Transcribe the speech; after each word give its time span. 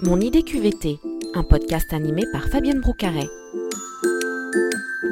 Mon 0.00 0.20
idée 0.20 0.44
QVT, 0.44 1.00
un 1.34 1.42
podcast 1.42 1.92
animé 1.92 2.24
par 2.30 2.44
Fabienne 2.46 2.80
Broucaret. 2.80 3.26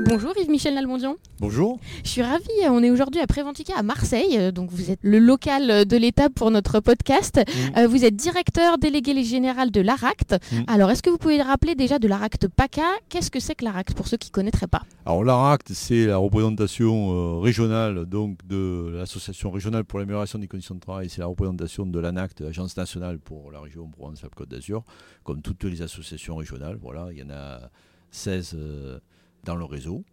Bonjour 0.08 0.32
Yves-Michel 0.38 0.74
Nalmondian. 0.74 1.16
Bonjour. 1.40 1.80
Je 2.04 2.08
suis 2.08 2.22
ravie, 2.22 2.44
on 2.70 2.80
est 2.80 2.90
aujourd'hui 2.90 3.20
à 3.20 3.26
Préventica 3.26 3.72
à 3.76 3.82
Marseille, 3.82 4.38
euh, 4.38 4.52
donc 4.52 4.70
vous 4.70 4.92
êtes 4.92 5.00
le 5.02 5.18
local 5.18 5.84
de 5.84 5.96
l'État 5.96 6.30
pour 6.30 6.52
notre 6.52 6.78
podcast. 6.78 7.38
Mm. 7.38 7.78
Euh, 7.78 7.88
vous 7.88 8.04
êtes 8.04 8.14
directeur 8.14 8.78
délégué 8.78 9.24
général 9.24 9.72
de 9.72 9.80
l'ARACT. 9.80 10.36
Mm. 10.52 10.62
Alors 10.68 10.92
est-ce 10.92 11.02
que 11.02 11.10
vous 11.10 11.18
pouvez 11.18 11.42
rappeler 11.42 11.74
déjà 11.74 11.98
de 11.98 12.06
l'ARACT 12.06 12.46
PACA? 12.46 12.86
Qu'est-ce 13.08 13.32
que 13.32 13.40
c'est 13.40 13.56
que 13.56 13.64
l'ARACT 13.64 13.94
pour 13.94 14.06
ceux 14.06 14.16
qui 14.16 14.28
ne 14.28 14.32
connaîtraient 14.32 14.68
pas? 14.68 14.82
Alors 15.06 15.24
l'ARACT, 15.24 15.72
c'est 15.72 16.06
la 16.06 16.18
représentation 16.18 17.10
euh, 17.10 17.40
régionale 17.40 18.06
donc 18.06 18.46
de 18.46 18.92
l'Association 18.94 19.50
régionale 19.50 19.84
pour 19.84 19.98
l'amélioration 19.98 20.38
des 20.38 20.46
conditions 20.46 20.76
de 20.76 20.80
travail. 20.80 21.10
C'est 21.10 21.20
la 21.20 21.26
représentation 21.26 21.84
de 21.84 21.98
l'ANACT, 21.98 22.42
l'Agence 22.42 22.76
nationale 22.76 23.18
pour 23.18 23.50
la 23.50 23.58
région 23.58 23.88
Provence-Alpes-Côte 23.88 24.50
d'Azur, 24.50 24.84
comme 25.24 25.42
toutes 25.42 25.64
les 25.64 25.82
associations 25.82 26.36
régionales. 26.36 26.78
Voilà, 26.80 27.08
il 27.10 27.18
y 27.18 27.22
en 27.24 27.30
a 27.30 27.70
16 28.12 28.54
euh, 28.54 28.98
dans 29.46 29.56
le 29.56 29.64
réseau. 29.64 30.04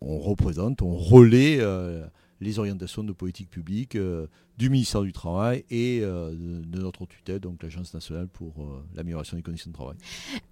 On 0.00 0.18
représente, 0.18 0.82
on 0.82 0.94
relaie 0.94 1.58
euh, 1.60 2.04
les 2.40 2.58
orientations 2.58 3.04
de 3.04 3.12
politique 3.12 3.48
publique 3.50 3.96
euh, 3.96 4.26
du 4.58 4.68
ministère 4.68 5.02
du 5.02 5.12
Travail 5.12 5.64
et 5.70 6.00
euh, 6.02 6.32
de, 6.34 6.80
notre 6.80 7.06
tutelle, 7.06 7.40
donc 7.40 7.62
l'Agence 7.62 7.94
nationale 7.94 8.28
pour 8.28 8.52
euh, 8.58 8.84
l'amélioration 8.94 9.36
des 9.36 9.42
conditions 9.42 9.70
de 9.70 9.76
travail. 9.76 9.96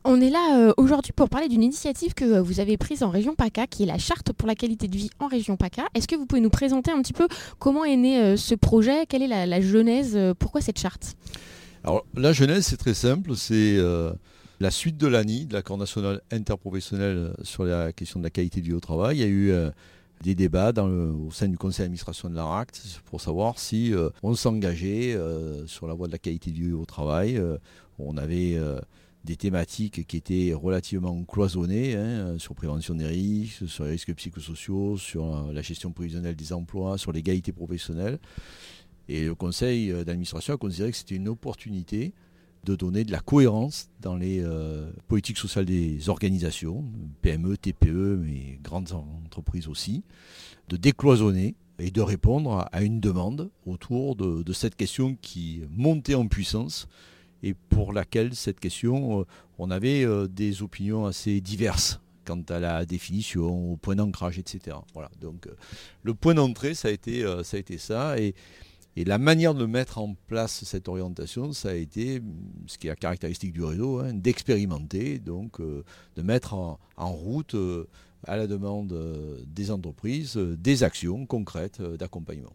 On 0.05 0.21
est 0.21 0.31
là 0.31 0.59
euh, 0.59 0.73
aujourd'hui 0.77 1.13
pour 1.13 1.29
parler 1.29 1.49
d'une 1.49 1.63
initiative 1.63 2.15
que 2.15 2.39
vous 2.41 2.61
avez 2.61 2.77
prise 2.77 3.03
en 3.03 3.11
région 3.11 3.35
PACA, 3.35 3.67
qui 3.67 3.83
est 3.83 3.87
la 3.87 3.99
charte 3.99 4.33
pour 4.33 4.49
la 4.49 4.55
qualité 4.55 4.89
de 4.89 4.97
vie 4.97 5.11
en 5.19 5.27
région 5.27 5.57
PACA. 5.57 5.85
Est-ce 5.95 6.09
que 6.09 6.17
vous 6.17 6.27
pouvez 6.27 6.41
nous 6.41 6.51
présenter 6.51 6.91
un 6.91 7.03
petit 7.03 7.13
peu 7.13 7.29
comment 7.59 7.85
est 7.85 7.97
né 7.97 8.21
euh, 8.21 8.37
ce 8.37 8.55
projet? 8.55 9.05
Quelle 9.07 9.23
est 9.23 9.29
la, 9.29 9.47
la 9.47 9.61
genèse 9.61 10.17
euh, 10.17 10.33
Pourquoi 10.33 10.61
cette 10.61 10.79
charte? 10.79 11.17
Alors 11.85 12.05
la 12.15 12.33
genèse, 12.33 12.67
c'est 12.67 12.77
très 12.77 12.95
simple, 12.95 13.37
c'est 13.37 13.77
euh, 13.77 14.13
la 14.61 14.71
suite 14.71 14.99
de 14.99 15.07
l'ANI, 15.07 15.47
de 15.47 15.55
l'accord 15.55 15.79
national 15.79 16.21
interprofessionnel 16.31 17.17
euh, 17.17 17.33
sur 17.43 17.65
la 17.65 17.93
question 17.93 18.21
de 18.21 18.25
la 18.25 18.31
qualité 18.31 18.61
vie 18.61 18.75
au 18.75 18.81
travail. 18.81 19.17
Il 19.17 19.21
y 19.21 19.25
a 19.25 19.27
eu 19.27 19.51
euh, 19.51 19.71
des 20.23 20.35
débats 20.35 20.73
au 20.83 21.31
sein 21.31 21.49
du 21.49 21.57
conseil 21.57 21.85
d'administration 21.85 22.29
de 22.29 22.35
l'ARACT 22.35 23.01
pour 23.07 23.23
savoir 23.23 23.59
si 23.59 23.95
euh, 23.95 24.11
on 24.23 24.35
s'engageait 24.35 25.19
sur 25.67 25.87
la 25.87 25.95
voie 25.95 26.09
de 26.09 26.13
la 26.13 26.19
qualité 26.19 26.51
vie 26.51 26.73
au 26.73 26.85
travail. 26.85 27.41
On 27.99 28.19
avait 28.19 28.59
des 29.25 29.37
thématiques 29.37 30.07
qui 30.07 30.19
étaient 30.19 30.53
relativement 30.53 31.25
cloisonnées 31.25 31.97
hein, 31.97 32.39
sur 32.39 32.55
prévention 32.55 32.95
des 32.95 33.07
risques, 33.07 33.67
sur 33.67 33.85
les 33.85 33.93
risques 33.93 34.15
psychosociaux, 34.15 34.99
sur 34.99 35.51
la 35.55 35.63
gestion 35.63 35.91
prévisionnelle 35.91 36.37
des 36.37 36.53
emplois, 36.53 36.99
sur 36.99 37.13
l'égalité 37.13 37.51
professionnelle. 37.51 38.19
Et 39.09 39.25
le 39.25 39.35
conseil 39.35 39.91
d'administration 40.05 40.53
a 40.53 40.59
considéré 40.59 40.91
que 40.91 40.99
c'était 40.99 41.17
une 41.17 41.29
opportunité 41.29 42.13
de 42.65 42.77
donner 42.77 43.05
de 43.05 43.13
la 43.13 43.21
cohérence 43.21 43.89
dans 44.01 44.17
les 44.17 44.41
euh, 44.43 44.91
politiques 45.09 45.39
sociales 45.39 45.65
des 45.65 46.09
organisations, 46.09 46.85
PME, 47.23 47.57
TPE, 47.57 48.19
mais 48.23 48.59
grandes 48.63 48.93
entreprises 48.93 49.69
aussi, 49.69 50.03
de 50.69 50.77
décloisonner 50.77 51.55
et 51.79 51.91
de 51.91 52.01
répondre 52.01 52.69
à 52.71 52.83
une 52.83 53.01
demande 53.01 53.51
autour 53.65 54.15
de, 54.15 54.43
de 54.43 54.53
cette 54.53 54.77
question 54.77 55.17
qui 55.23 55.63
montait 55.71 56.15
en 56.15 56.27
puissance 56.27 56.87
et 57.43 57.55
pour 57.55 57.95
laquelle 57.95 58.35
cette 58.35 58.61
question, 58.61 59.21
euh, 59.21 59.25
on 59.59 59.71
avait 59.71 60.05
euh, 60.05 60.29
des 60.29 60.63
opinions 60.63 61.07
assez 61.07 61.41
diverses 61.41 62.01
quant 62.27 62.43
à 62.51 62.61
la 62.61 62.85
définition, 62.85 63.73
au 63.73 63.77
point 63.77 63.97
d'ancrage, 63.97 64.39
etc. 64.39 64.77
Voilà. 64.93 65.11
Donc 65.23 65.49
le 66.03 66.13
point 66.13 66.35
d'entrée, 66.35 66.75
ça 66.75 66.89
a 66.89 66.91
été 66.91 67.25
ça. 67.43 67.57
A 67.57 67.59
été 67.59 67.79
ça 67.79 68.21
et, 68.21 68.35
et 68.97 69.05
la 69.05 69.19
manière 69.19 69.55
de 69.55 69.67
mettre 69.67 69.99
en 69.99 70.15
place 70.27 70.65
cette 70.65 70.89
orientation, 70.89 71.53
ça 71.53 71.71
a 71.71 71.75
été, 71.75 72.21
ce 72.67 72.77
qui 72.77 72.89
est 72.89 72.91
la 72.91 72.97
caractéristique 72.97 73.53
du 73.53 73.63
réseau, 73.63 74.01
hein, 74.01 74.13
d'expérimenter, 74.13 75.19
donc 75.19 75.61
euh, 75.61 75.85
de 76.17 76.23
mettre 76.23 76.55
en, 76.55 76.79
route, 76.99 77.55
euh, 77.55 77.87
à 78.27 78.37
la 78.37 78.47
demande 78.47 78.93
euh, 78.93 79.39
des 79.47 79.71
entreprises, 79.71 80.37
des 80.37 80.83
actions 80.83 81.25
concrètes 81.25 81.81
d'accompagnement. 81.81 82.53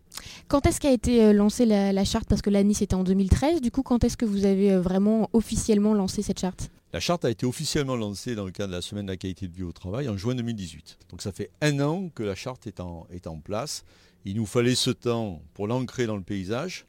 Quand 0.48 0.66
est-ce 0.66 0.80
qu'a 0.82 0.92
été 0.92 1.32
lancée 1.32 1.66
la, 1.66 2.04
charte? 2.04 2.28
Parce 2.28 2.42
que 2.42 2.50
l'ANI 2.50 2.76
c'était 2.76 2.96
en 2.96 3.04
2013. 3.04 3.62
Du 3.62 3.72
coup, 3.72 3.82
quand 3.82 4.04
est-ce 4.04 4.18
que 4.18 4.26
vous 4.26 4.46
avez 4.46 4.76
vraiment 4.78 5.30
officiellement 5.34 5.94
lancé 5.94 6.22
cette 6.22 6.40
charte? 6.40 6.70
La 6.96 7.02
charte 7.02 7.26
a 7.26 7.30
été 7.30 7.46
officiellement 7.46 7.98
lancée 7.98 8.36
dans 8.36 8.46
le 8.46 8.52
cadre 8.52 8.70
de 8.70 8.76
la 8.78 8.82
semaine 8.82 9.06
de 9.06 9.12
la 9.12 9.18
qualité 9.18 9.50
de 9.50 9.54
vie 9.54 9.64
au 9.64 9.74
travail 9.74 10.08
en 10.08 10.16
juin 10.16 10.34
2018. 10.34 10.98
Donc 11.10 11.22
ça 11.22 11.34
fait 11.34 11.50
un 11.60 11.82
an 11.82 12.08
que 12.08 12.24
la 12.24 12.36
charte 12.36 12.68
est 12.68 12.80
en, 12.80 13.40
place. 13.44 13.84
Il 14.24 14.38
nous 14.38 14.46
fallait 14.46 14.76
ce 14.76 14.92
temps 14.92 15.42
pour 15.56 15.68
l'ancrer 15.68 16.06
dans 16.06 16.16
le 16.16 16.24
paysage. 16.24 16.86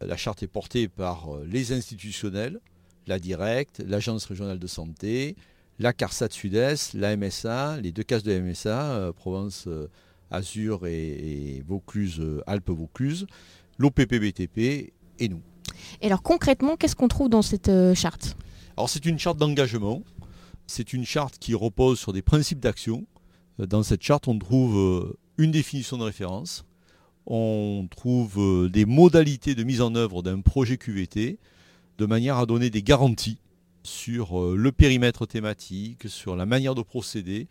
La 0.00 0.16
charte 0.16 0.44
est 0.44 0.46
portée 0.46 0.86
par 0.86 1.34
euh, 1.34 1.44
les 1.50 1.72
institutionnels, 1.72 2.60
la 3.08 3.18
Directe, 3.18 3.82
l'Agence 3.84 4.24
régionale 4.26 4.60
de 4.60 4.66
santé, 4.68 5.34
la 5.80 5.92
CARSAT 5.92 6.30
Sud-Est, 6.30 6.94
la 6.94 7.16
MSA, 7.16 7.80
les 7.80 7.90
deux 7.90 8.04
cases 8.04 8.22
de 8.22 8.38
MSA, 8.38 8.92
euh, 8.92 9.12
Provence 9.12 9.64
euh, 9.66 9.88
Azur 10.30 10.86
et, 10.86 11.64
Vaucluse, 11.66 12.22
Alpes-Vaucluse, 12.46 13.26
l'OPPBTP 13.78 14.92
et 15.18 15.28
nous. 15.28 15.42
Et 16.02 16.06
alors 16.06 16.22
concrètement, 16.22 16.76
qu'est-ce 16.76 16.94
qu'on 16.94 17.08
trouve 17.08 17.28
dans 17.28 17.42
cette 17.42 17.72
charte? 17.94 18.36
Alors 18.80 18.88
c'est 18.88 19.04
une 19.04 19.18
charte 19.18 19.36
d'engagement, 19.36 20.02
c'est 20.66 20.94
une 20.94 21.04
charte 21.04 21.36
qui 21.38 21.54
repose 21.54 22.00
sur 22.00 22.14
des 22.14 22.22
principes 22.22 22.60
d'action. 22.60 23.06
Euh, 23.60 23.66
Dans 23.66 23.82
cette 23.82 24.02
charte, 24.02 24.26
on 24.26 24.38
trouve 24.38 24.78
euh, 24.78 25.18
une 25.36 25.50
définition 25.50 25.98
de 25.98 26.04
référence, 26.04 26.64
on 27.26 27.86
trouve 27.90 28.38
euh, 28.38 28.70
des 28.70 28.86
modalités 28.86 29.54
de 29.54 29.64
mise 29.64 29.82
en 29.82 29.94
œuvre 29.96 30.22
d'un 30.22 30.40
projet 30.40 30.78
QVT, 30.78 31.38
de 31.98 32.06
manière 32.06 32.38
à 32.38 32.46
donner 32.46 32.70
des 32.70 32.82
garanties 32.82 33.36
sur 33.82 34.40
le 34.40 34.72
périmètre 34.72 35.26
thématique, 35.26 36.08
sur 36.08 36.34
la 36.34 36.46
manière 36.46 36.74
de 36.74 36.80
procéder 36.80 37.48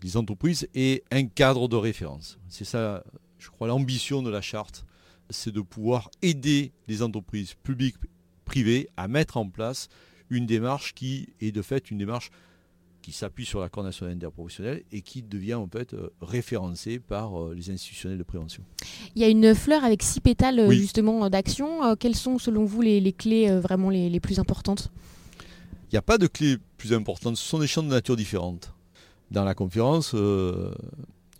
des 0.00 0.16
entreprises 0.16 0.68
et 0.76 1.02
un 1.10 1.26
cadre 1.26 1.66
de 1.66 1.74
référence. 1.74 2.38
C'est 2.48 2.64
ça, 2.64 3.02
je 3.40 3.48
crois, 3.48 3.66
l'ambition 3.66 4.22
de 4.22 4.30
la 4.30 4.42
charte, 4.42 4.86
c'est 5.28 5.52
de 5.52 5.60
pouvoir 5.60 6.08
aider 6.22 6.70
les 6.86 7.02
entreprises 7.02 7.54
publiques, 7.64 7.96
privées 8.44 8.88
à 8.96 9.08
mettre 9.08 9.38
en 9.38 9.48
place 9.48 9.88
une 10.30 10.46
démarche 10.46 10.94
qui 10.94 11.28
est 11.40 11.52
de 11.52 11.62
fait 11.62 11.90
une 11.90 11.98
démarche 11.98 12.30
qui 13.02 13.12
s'appuie 13.12 13.46
sur 13.46 13.60
l'accord 13.60 13.84
national 13.84 14.14
interprofessionnel 14.14 14.82
et 14.92 15.00
qui 15.00 15.22
devient 15.22 15.54
en 15.54 15.66
fait 15.66 15.94
euh, 15.94 16.10
référencée 16.20 16.98
par 16.98 17.40
euh, 17.40 17.54
les 17.54 17.70
institutionnels 17.70 18.18
de 18.18 18.22
prévention. 18.22 18.62
Il 19.14 19.22
y 19.22 19.24
a 19.24 19.28
une 19.28 19.54
fleur 19.54 19.84
avec 19.84 20.02
six 20.02 20.20
pétales 20.20 20.58
euh, 20.58 20.68
Oui. 20.68 20.76
justement 20.76 21.30
d'action. 21.30 21.96
Quelles 21.96 22.16
sont 22.16 22.38
selon 22.38 22.64
vous 22.64 22.82
les, 22.82 23.00
les 23.00 23.12
clés 23.12 23.48
vraiment 23.60 23.88
les, 23.88 24.10
les 24.10 24.20
plus 24.20 24.38
importantes? 24.38 24.90
Il 25.90 25.94
n'y 25.94 25.98
a 25.98 26.02
pas 26.02 26.18
de 26.18 26.26
clé 26.26 26.56
plus 26.76 26.92
importante, 26.92 27.36
ce 27.38 27.44
sont 27.48 27.58
des 27.58 27.66
champs 27.66 27.82
de 27.82 27.88
nature 27.88 28.14
différentes. 28.16 28.74
Dans 29.30 29.44
la 29.44 29.54
conférence, 29.54 30.12
euh, 30.14 30.70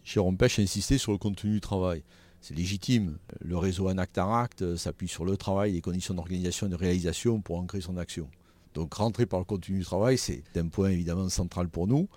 Jérôme 0.05 0.39
Pêche 0.39 0.59
a 0.59 0.63
insisté 0.63 0.97
sur 0.97 1.13
le 1.13 1.19
contenu 1.19 1.51
du 1.53 1.61
travail. 1.61 2.03
C'est 2.41 2.57
légitime. 2.57 3.19
Le 3.41 3.59
réseau 3.59 3.89
Anact-Aract 3.89 4.63
euh, 4.63 4.77
s'appuie 4.77 5.09
sur 5.09 5.25
le 5.25 5.37
travail, 5.37 5.73
les 5.73 5.81
conditions 5.81 6.15
d'organisation 6.15 6.67
et 6.67 6.71
de 6.71 6.77
réalisation 6.77 7.41
pour 7.41 7.59
ancrer 7.59 7.81
son 7.81 7.97
action. 7.99 8.29
Donc 8.75 8.95
rentrer 8.95 9.27
par 9.27 9.41
le 9.41 9.45
contenu 9.45 9.79
du 9.79 9.85
travail, 9.85 10.19
c'est 10.19 10.43
un 10.57 10.69
point 10.69 10.91
évidemment 10.91 11.29
central 11.29 11.69
pour 11.69 11.87
nous. 11.87 12.09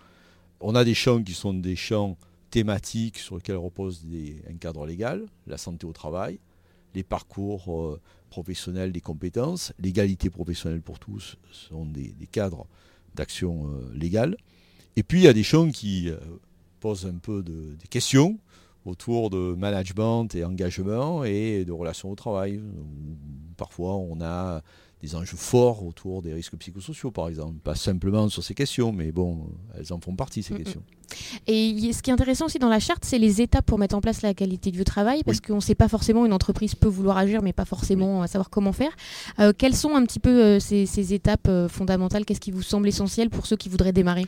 On 0.60 0.76
a 0.76 0.84
des 0.84 0.94
champs 0.94 1.24
qui 1.24 1.34
sont 1.34 1.54
des 1.54 1.76
champs 1.76 2.18
thématiques 2.52 3.18
sur 3.18 3.36
lesquels 3.36 3.56
repose 3.56 4.06
un 4.50 4.58
cadre 4.58 4.86
légal, 4.86 5.26
la 5.48 5.58
santé 5.58 5.88
au 5.88 5.94
travail, 5.94 6.40
les 6.94 7.04
parcours 7.04 7.74
euh, 7.74 8.00
professionnels 8.30 8.92
des 8.92 9.02
compétences, 9.02 9.74
l'égalité 9.80 10.30
professionnelle 10.30 10.82
pour 10.82 11.00
tous 11.00 11.38
sont 11.52 11.86
des, 11.86 12.14
cadres 12.32 12.68
d'action 13.16 13.68
euh, 13.68 13.92
légale. 13.94 14.36
Et 14.98 15.04
puis 15.04 15.20
il 15.20 15.24
y 15.24 15.28
a 15.28 15.34
des 15.34 15.44
champs 15.44 15.72
qui 15.72 16.10
euh, 16.10 16.18
posent 16.80 17.06
un 17.06 17.18
peu 17.18 17.42
de, 17.42 17.76
des 17.76 17.88
questions 17.88 18.38
autour 18.86 19.30
de 19.30 19.56
management 19.56 20.34
et 20.36 20.44
engagement 20.44 21.24
et 21.24 21.66
de 21.66 21.72
relations 21.72 22.12
au 22.12 22.16
travail. 22.16 22.60
Parfois 23.56 23.96
on 23.96 24.20
a 24.22 24.62
des 25.02 25.16
enjeux 25.16 25.38
forts 25.38 25.86
autour 25.86 26.22
des 26.22 26.34
risques 26.34 26.56
psychosociaux 26.58 27.12
par 27.12 27.28
exemple. 27.28 27.58
Pas 27.64 27.76
simplement 27.76 28.30
sur 28.30 28.44
ces 28.44 28.54
questions, 28.54 28.92
mais 28.92 29.12
bon, 29.12 29.50
elles 29.78 29.92
en 29.94 30.00
font 30.00 30.16
partie 30.16 30.44
ces 30.44 30.54
questions. 30.54 30.84
Et 31.48 31.92
ce 31.92 32.02
qui 32.02 32.10
est 32.10 32.14
intéressant 32.14 32.46
aussi 32.46 32.60
dans 32.60 32.70
la 32.70 32.80
charte, 32.80 33.04
c'est 33.04 33.18
les 33.18 33.42
étapes 33.42 33.66
pour 33.66 33.78
mettre 33.78 33.96
en 33.96 34.02
place 34.02 34.22
la 34.22 34.34
qualité 34.34 34.72
au 34.80 34.84
travail, 34.84 35.24
parce 35.24 35.42
qu'on 35.42 35.56
ne 35.56 35.60
sait 35.60 35.76
pas 35.76 35.88
forcément, 35.88 36.26
une 36.26 36.34
entreprise 36.34 36.76
peut 36.76 36.88
vouloir 36.88 37.18
agir, 37.18 37.42
mais 37.42 37.52
pas 37.52 37.66
forcément 37.66 38.24
euh, 38.24 38.28
savoir 38.28 38.50
comment 38.50 38.72
faire. 38.72 38.92
Euh, 39.40 39.52
quelles 39.58 39.76
sont 39.76 39.96
un 39.96 40.06
petit 40.06 40.20
peu 40.20 40.42
euh, 40.42 40.60
ces, 40.60 40.86
ces 40.86 41.14
étapes 41.14 41.48
euh, 41.48 41.68
fondamentales? 41.68 42.24
Qu'est-ce 42.26 42.40
qui 42.40 42.52
vous 42.52 42.62
semble 42.62 42.88
essentiel 42.88 43.30
pour 43.30 43.46
ceux 43.46 43.58
qui 43.58 43.70
voudraient 43.70 43.92
démarrer? 43.92 44.26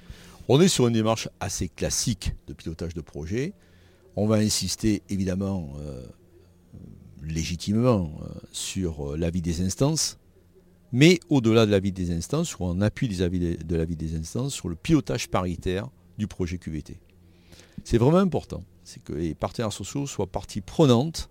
On 0.50 0.60
est 0.60 0.68
sur 0.68 0.88
une 0.88 0.94
démarche 0.94 1.30
assez 1.40 1.70
classique 1.70 2.34
de 2.48 2.54
pilotage 2.54 2.94
de 2.94 3.02
projet. 3.02 3.54
On 4.16 4.28
va 4.28 4.36
insister 4.36 5.02
évidemment 5.10 5.70
légitimement 7.24 8.12
sur 8.52 9.16
l'avis 9.16 9.42
des 9.42 9.62
instances, 9.62 10.20
mais 10.94 11.20
au-delà 11.30 11.66
de 11.66 11.72
l'avis 11.72 11.92
des 11.92 12.12
instances, 12.12 12.58
ou 12.58 12.64
en 12.64 12.80
appui 12.80 13.10
des- 13.10 13.58
de 13.58 13.76
l'avis 13.76 13.96
des 13.96 14.16
instances, 14.16 14.54
sur 14.54 14.70
le 14.70 14.76
pilotage 14.76 15.28
paritaire 15.28 15.90
du 16.18 16.28
projet 16.28 16.58
QVT. 16.58 17.00
C'est 17.84 17.98
vraiment 17.98 18.20
important, 18.20 18.64
c'est 18.84 19.04
que 19.04 19.12
les 19.12 19.34
partenaires 19.34 19.74
sociaux 19.74 20.08
soient 20.08 20.28
partie 20.28 20.62
prenante 20.62 21.30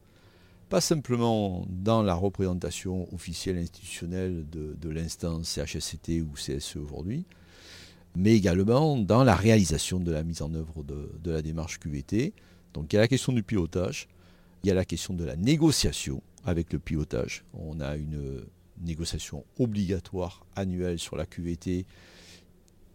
pas 0.72 0.80
simplement 0.80 1.66
dans 1.68 2.02
la 2.02 2.14
représentation 2.14 3.06
officielle 3.12 3.58
institutionnelle 3.58 4.46
de, 4.50 4.88
l'instance 4.88 5.46
CHSCT 5.50 6.22
ou 6.22 6.32
CSE 6.32 6.76
aujourd'hui, 6.76 7.26
mais 8.16 8.34
également 8.34 8.96
dans 8.96 9.22
la 9.22 9.34
réalisation 9.34 10.00
de 10.00 10.10
la 10.10 10.24
mise 10.24 10.40
en 10.40 10.54
œuvre 10.54 10.82
de, 10.82 11.30
la 11.30 11.42
démarche 11.42 11.78
QVT. 11.78 12.32
Donc 12.72 12.90
il 12.90 12.96
y 12.96 12.98
a 12.98 13.02
la 13.02 13.08
question 13.08 13.34
du 13.34 13.42
pilotage, 13.42 14.08
il 14.64 14.68
y 14.68 14.70
a 14.70 14.74
la 14.74 14.86
question 14.86 15.12
de 15.12 15.24
la 15.24 15.36
négociation 15.36 16.22
avec 16.42 16.72
le 16.72 16.78
pilotage. 16.78 17.44
On 17.52 17.78
a 17.80 17.96
une 17.96 18.42
négociation 18.82 19.44
obligatoire 19.58 20.44
annuelle 20.56 20.98
sur 20.98 21.16
la 21.16 21.26
QVT 21.26 21.86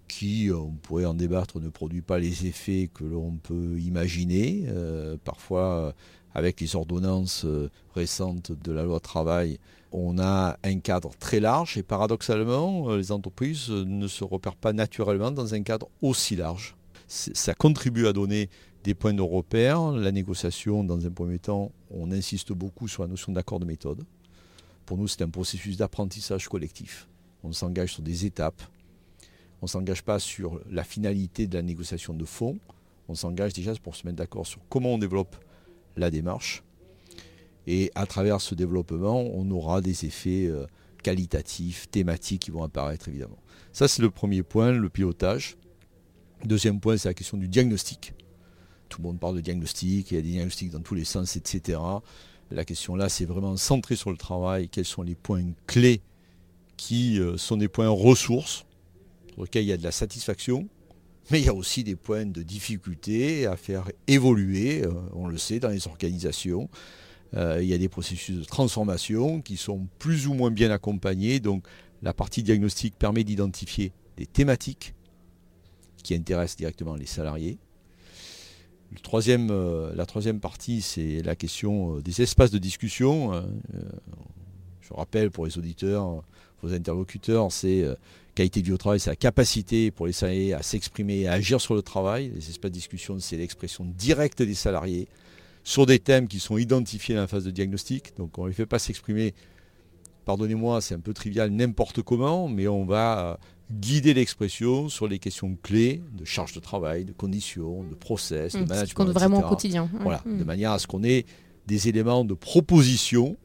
qui, 0.07 0.49
on 0.53 0.71
pourrait 0.71 1.05
en 1.05 1.13
débattre, 1.13 1.59
ne 1.59 1.69
produit 1.69 2.01
pas 2.01 2.17
les 2.17 2.45
effets 2.45 2.89
que 2.93 3.03
l'on 3.03 3.33
peut 3.37 3.77
imaginer. 3.79 4.65
Euh, 4.67 5.17
parfois, 5.23 5.93
avec 6.33 6.61
les 6.61 6.75
ordonnances 6.75 7.45
euh, 7.45 7.69
récentes 7.95 8.51
de 8.51 8.71
la 8.71 8.83
loi 8.83 8.99
travail, 8.99 9.59
on 9.91 10.19
a 10.19 10.57
un 10.63 10.79
cadre 10.79 11.11
très 11.19 11.39
large 11.39 11.77
et 11.77 11.83
paradoxalement, 11.83 12.91
euh, 12.91 12.97
les 12.97 13.11
entreprises 13.11 13.69
ne 13.69 14.07
se 14.07 14.23
repèrent 14.23 14.55
pas 14.55 14.71
naturellement 14.71 15.31
dans 15.31 15.53
un 15.53 15.63
cadre 15.63 15.89
aussi 16.01 16.35
large. 16.35 16.75
Ça 17.07 17.53
contribue 17.53 18.05
à 18.05 18.13
donner 18.13 18.49
des 18.83 18.93
points 18.93 19.13
de 19.13 19.21
repère. 19.21 19.91
La 19.91 20.11
négociation, 20.11 20.83
dans 20.83 21.05
un 21.05 21.09
premier 21.09 21.39
temps, 21.39 21.71
on 21.89 22.11
insiste 22.11 22.51
beaucoup 22.51 22.87
sur 22.87 23.01
la 23.01 23.09
notion 23.09 23.31
d'accord 23.31 23.59
de 23.59 23.65
méthode. 23.65 24.03
Pour 24.87 24.97
nous, 24.97 25.09
c'est 25.09 25.21
un 25.21 25.29
processus 25.29 25.75
d'apprentissage 25.75 26.47
collectif. 26.47 27.09
On 27.43 27.51
s'engage 27.51 27.93
sur 27.93 28.01
des 28.01 28.25
étapes. 28.25 28.63
On 29.61 29.65
ne 29.65 29.69
s'engage 29.69 30.01
pas 30.01 30.17
sur 30.17 30.61
la 30.71 30.85
finalité 30.85 31.45
de 31.45 31.55
la 31.55 31.61
négociation 31.61 32.13
de 32.13 32.23
fond. 32.23 32.57
On 33.09 33.13
s'engage 33.13 33.51
déjà 33.51 33.73
pour 33.75 33.97
se 33.97 34.07
mettre 34.07 34.15
d'accord 34.15 34.47
sur 34.47 34.61
comment 34.69 34.93
on 34.93 34.97
développe 34.97 35.35
la 35.97 36.09
démarche. 36.09 36.63
Et 37.67 37.91
à 37.95 38.05
travers 38.05 38.39
ce 38.39 38.55
développement, 38.55 39.19
on 39.19 39.51
aura 39.51 39.81
des 39.81 40.05
effets 40.05 40.47
euh, 40.47 40.65
qualitatifs, 41.03 41.91
thématiques 41.91 42.43
qui 42.43 42.51
vont 42.51 42.63
apparaître 42.63 43.09
évidemment. 43.09 43.39
Ça, 43.73 43.89
c'est 43.89 44.01
le 44.01 44.09
premier 44.09 44.41
point, 44.41 44.71
le 44.71 44.89
pilotage. 44.89 45.57
Deuxième 46.45 46.79
point, 46.79 46.95
c'est 46.95 47.09
la 47.09 47.13
question 47.13 47.37
du 47.37 47.49
diagnostic. 47.49 48.13
Tout 48.87 49.01
le 49.01 49.07
monde 49.09 49.19
parle 49.19 49.35
de 49.35 49.41
diagnostic, 49.41 50.11
il 50.11 50.15
y 50.15 50.17
a 50.17 50.21
des 50.21 50.29
diagnostics 50.29 50.71
dans 50.71 50.79
tous 50.79 50.95
les 50.95 51.03
sens, 51.03 51.35
etc. 51.35 51.77
La 52.51 52.63
question 52.65 52.95
là, 52.95 53.09
c'est 53.09 53.25
vraiment 53.25 53.57
centré 53.57 53.95
sur 53.95 54.11
le 54.11 54.17
travail, 54.17 54.69
quels 54.69 54.85
sont 54.85 55.01
les 55.01 55.15
points 55.15 55.43
clés 55.65 56.01
qui 56.77 57.19
euh, 57.19 57.37
sont 57.37 57.57
des 57.57 57.67
points 57.67 57.89
ressources, 57.89 58.65
sur 59.33 59.43
lesquels 59.43 59.63
il 59.63 59.67
y 59.67 59.73
a 59.73 59.77
de 59.77 59.83
la 59.83 59.91
satisfaction, 59.91 60.67
mais 61.29 61.41
il 61.41 61.45
y 61.45 61.49
a 61.49 61.53
aussi 61.53 61.83
des 61.83 61.95
points 61.95 62.25
de 62.25 62.41
difficulté 62.41 63.45
à 63.47 63.57
faire 63.57 63.89
évoluer, 64.07 64.85
euh, 64.85 64.93
on 65.13 65.27
le 65.27 65.37
sait, 65.37 65.59
dans 65.59 65.69
les 65.69 65.87
organisations. 65.87 66.69
Euh, 67.33 67.59
il 67.61 67.67
y 67.67 67.73
a 67.73 67.77
des 67.77 67.89
processus 67.89 68.37
de 68.37 68.43
transformation 68.45 69.41
qui 69.41 69.57
sont 69.57 69.87
plus 69.99 70.27
ou 70.27 70.33
moins 70.33 70.51
bien 70.51 70.71
accompagnés. 70.71 71.41
Donc 71.41 71.67
la 72.01 72.13
partie 72.13 72.43
diagnostic 72.43 72.97
permet 72.97 73.25
d'identifier 73.25 73.91
des 74.15 74.25
thématiques 74.25 74.93
qui 76.01 76.15
intéressent 76.15 76.55
directement 76.55 76.95
les 76.95 77.05
salariés. 77.05 77.57
Euh, 78.93 79.93
la 79.95 80.05
troisième 80.05 80.39
partie, 80.39 80.81
c'est 80.81 81.21
la 81.23 81.35
question 81.35 81.99
des 81.99 82.21
espaces 82.21 82.51
de 82.51 82.57
discussion. 82.57 83.33
Hein. 83.33 83.45
je 84.81 84.93
rappelle 84.93 85.31
pour 85.31 85.45
les 85.45 85.57
auditeurs, 85.57 86.23
vos 86.61 86.73
interlocuteurs, 86.73 87.51
c'est 87.51 87.85
qualité 88.37 88.61
du 88.61 88.77
travail, 88.77 88.99
c'est 88.99 89.09
la 89.09 89.15
capacité 89.15 89.89
pour 89.89 90.05
les 90.05 90.13
salariés 90.13 90.53
à 90.53 90.61
s'exprimer 90.61 91.21
et 91.21 91.27
à 91.27 91.33
agir 91.33 91.59
sur 91.59 91.73
le 91.73 91.81
travail. 91.81 92.31
Les 92.35 92.49
espaces 92.49 92.69
de 92.69 92.75
discussion, 92.75 93.17
c'est 93.19 93.35
l'expression 93.35 93.83
directe 93.83 94.43
des 94.43 94.53
salariés 94.53 95.07
sur 95.63 95.87
des 95.87 95.97
thèmes 95.97 96.27
qui 96.27 96.39
sont 96.39 96.57
identifiés 96.57 97.15
dans 97.15 97.21
la 97.21 97.27
phase 97.27 97.43
de 97.43 97.51
diagnostic. 97.51 98.15
Donc 98.15 98.37
on 98.37 98.43
ne 98.43 98.49
les 98.49 98.53
fait 98.53 98.67
pas 98.67 98.77
s'exprimer, 98.77 99.33
pardonnez-moi, 100.25 100.81
c'est 100.81 100.93
un 100.93 100.99
peu 100.99 101.13
trivial, 101.13 101.49
n'importe 101.49 102.03
comment, 102.03 102.47
mais 102.47 102.67
on 102.67 102.85
va 102.85 103.19
euh, 103.19 103.35
guider 103.71 104.13
l'expression 104.13 104.89
sur 104.89 105.07
les 105.07 105.19
questions 105.19 105.57
clés 105.61 106.01
de 106.13 106.25
charge 106.25 106.53
de 106.53 106.59
travail, 106.59 107.05
de 107.05 107.11
conditions, 107.11 107.83
de 107.83 107.95
process, 107.95 108.53
de 108.53 108.59
mmh, 108.59 108.61
management. 108.61 108.89
Ce 108.89 108.93
compte 108.95 109.09
vraiment 109.09 109.39
au 109.39 109.49
quotidien. 109.49 109.89
Voilà, 110.01 110.21
de 110.25 110.31
mmh. 110.31 110.43
manière 110.43 110.71
à 110.71 110.79
ce 110.79 110.87
qu'on 110.87 111.03
ait 111.03 111.25
des 111.67 111.89
éléments 111.89 112.23
de 112.23 112.33
proposition 112.33 113.37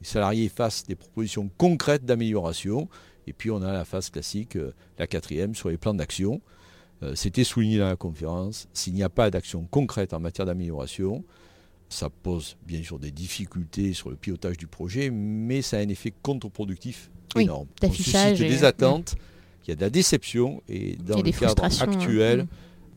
les 0.00 0.06
salariés 0.06 0.48
fassent 0.48 0.84
des 0.84 0.94
propositions 0.94 1.50
concrètes 1.56 2.04
d'amélioration 2.04 2.88
et 3.26 3.32
puis 3.32 3.50
on 3.50 3.62
a 3.62 3.72
la 3.72 3.84
phase 3.84 4.10
classique, 4.10 4.56
euh, 4.56 4.72
la 4.98 5.06
quatrième, 5.06 5.54
sur 5.54 5.68
les 5.68 5.78
plans 5.78 5.94
d'action. 5.94 6.40
Euh, 7.02 7.14
c'était 7.14 7.44
souligné 7.44 7.78
dans 7.78 7.88
la 7.88 7.96
conférence. 7.96 8.68
S'il 8.72 8.94
n'y 8.94 9.02
a 9.02 9.08
pas 9.08 9.30
d'action 9.30 9.66
concrète 9.68 10.14
en 10.14 10.20
matière 10.20 10.46
d'amélioration, 10.46 11.24
ça 11.88 12.10
pose 12.10 12.56
bien 12.66 12.82
sûr 12.82 12.98
des 12.98 13.10
difficultés 13.10 13.92
sur 13.92 14.10
le 14.10 14.16
pilotage 14.16 14.56
du 14.56 14.66
projet, 14.66 15.10
mais 15.10 15.62
ça 15.62 15.78
a 15.78 15.80
un 15.80 15.88
effet 15.88 16.12
contre-productif 16.22 17.10
énorme. 17.36 17.66
On 17.82 17.92
suscite 17.92 18.38
des 18.38 18.64
attentes, 18.64 19.16
il 19.64 19.70
y 19.70 19.72
a 19.72 19.76
de 19.76 19.80
la 19.80 19.90
déception, 19.90 20.62
et 20.68 20.96
dans 20.96 21.20
le 21.20 21.30
cadre 21.30 21.64
actuel, 21.64 22.42
mm. 22.42 22.48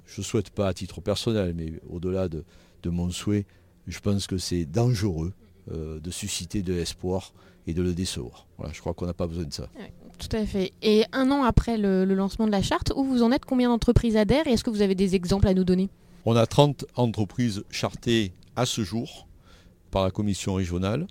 je 0.06 0.22
ne 0.22 0.26
souhaite 0.26 0.50
pas 0.50 0.68
à 0.68 0.74
titre 0.74 1.02
personnel, 1.02 1.54
mais 1.56 1.74
au-delà 1.90 2.28
de, 2.28 2.44
mon 2.86 3.10
souhait, 3.12 3.46
je 3.88 4.00
pense 4.00 4.28
que 4.28 4.38
c'est 4.38 4.66
dangereux 4.66 5.34
euh, 5.72 6.00
de 6.00 6.12
susciter 6.12 6.62
de 6.62 6.74
l'espoir 6.74 7.34
et 7.68 7.74
de 7.74 7.82
le 7.82 7.94
décevoir. 7.94 8.48
Voilà, 8.58 8.74
je 8.74 8.80
crois 8.80 8.94
qu'on 8.94 9.06
n'a 9.06 9.14
pas 9.14 9.28
besoin 9.28 9.46
de 9.46 9.54
ça. 9.54 9.70
Tout 10.18 10.36
à 10.36 10.46
fait. 10.46 10.74
Et 10.82 11.06
un 11.14 11.32
an 11.32 11.44
après 11.44 11.78
le, 11.78 12.04
lancement 12.06 12.46
de 12.46 12.52
la 12.52 12.62
charte, 12.62 12.92
où 12.96 13.04
vous 13.04 13.24
en 13.24 13.32
êtes 13.32 13.46
Combien 13.46 13.70
d'entreprises 13.70 14.18
adhèrent 14.18 14.48
Et 14.48 14.52
est-ce 14.52 14.64
que 14.64 14.70
vous 14.70 14.82
avez 14.82 14.96
des 14.96 15.16
exemples 15.16 15.48
à 15.48 15.54
nous 15.54 15.64
donner? 15.64 15.90
On 16.26 16.36
a 16.36 16.46
30 16.46 16.86
entreprises 16.96 17.64
chartées 17.72 18.34
à 18.60 18.66
ce 18.66 18.84
jour 18.84 19.28
par 19.90 20.04
la 20.04 20.12
commission 20.12 20.54
régionale. 20.56 21.08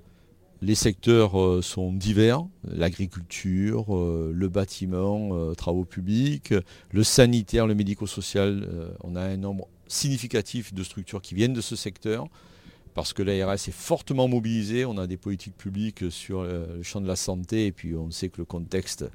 Les 0.60 0.74
secteurs 0.74 1.40
euh, 1.40 1.62
sont 1.62 1.92
divers, 1.92 2.44
l'agriculture, 2.64 3.96
euh, 3.96 4.32
le 4.34 4.48
bâtiment, 4.48 5.30
euh, 5.32 5.54
travaux 5.54 5.84
publics, 5.84 6.52
le 6.90 7.04
sanitaire, 7.04 7.66
le 7.66 7.74
médico-social. 7.74 8.68
on 9.02 9.16
a 9.16 9.22
un 9.22 9.36
nombre 9.36 9.66
significatif 9.86 10.74
de 10.74 10.82
structures 10.82 11.22
qui 11.22 11.34
viennent 11.34 11.54
de 11.54 11.62
ce 11.62 11.74
secteur 11.74 12.26
parce 12.92 13.12
que 13.12 13.22
l'ARS 13.22 13.54
est 13.54 13.70
fortement 13.70 14.28
mobilisée. 14.28 14.84
On 14.84 14.98
a 14.98 15.06
des 15.06 15.16
politiques 15.16 15.56
publiques 15.56 16.10
sur 16.10 16.42
le 16.42 16.82
champ 16.82 17.00
de 17.00 17.06
la 17.06 17.16
santé 17.16 17.66
et 17.66 17.72
puis 17.72 17.94
on 17.94 18.10
sait 18.10 18.28
que 18.28 18.38
le 18.38 18.44
contexte 18.44 19.06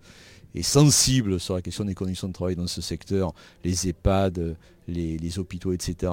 est 0.56 0.62
sensible 0.62 1.40
sur 1.40 1.56
la 1.56 1.62
question 1.62 1.86
des 1.86 1.96
conditions 1.96 2.28
de 2.28 2.34
travail 2.34 2.56
dans 2.56 2.68
ce 2.68 2.82
secteur, 2.82 3.34
les 3.64 3.88
EHPAD, 3.88 4.56
les, 4.88 5.40
hôpitaux, 5.40 5.74
etc. 5.74 6.12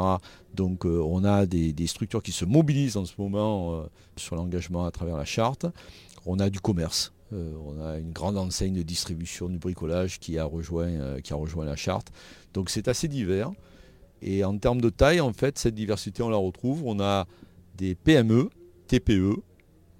Donc 0.55 0.87
euh, 0.87 1.03
on 1.05 1.25
a 1.25 1.47
des, 1.47 1.87
structures 1.87 2.23
qui 2.23 2.33
se 2.33 2.45
mobilisent 2.45 2.97
en 2.97 3.05
ce 3.05 3.15
moment 3.19 3.75
euh, 3.75 3.83
sur 4.17 4.37
l'engagement 4.37 4.85
à 4.85 4.91
travers 4.91 5.17
la 5.17 5.25
charte. 5.25 5.67
On 6.27 6.39
a 6.39 6.51
du 6.51 6.61
commerce. 6.61 7.13
Euh, 7.33 7.53
on 7.65 7.81
a 7.85 7.99
une 7.99 8.13
grande 8.13 8.37
enseigne 8.37 8.75
de 8.75 8.83
distribution 8.83 9.49
du 9.49 9.59
bricolage 9.59 10.19
qui 10.19 10.39
a 10.39 10.45
rejoint, 10.45 11.21
qui 11.23 11.33
a 11.33 11.37
rejoint 11.37 11.65
la 11.65 11.77
charte. 11.77 12.09
Donc 12.55 12.71
c'est 12.71 12.89
assez 12.89 13.09
divers. 13.09 13.51
Et 14.23 14.45
en 14.45 14.57
termes 14.59 14.81
de 14.81 14.91
taille, 14.91 15.21
en 15.21 15.33
fait, 15.33 15.59
cette 15.59 15.75
diversité, 15.75 16.23
on 16.23 16.29
la 16.29 16.37
retrouve. 16.37 16.83
On 16.85 17.01
a 17.01 17.27
des 17.77 17.95
PME, 17.95 18.51
TPE. 18.87 19.37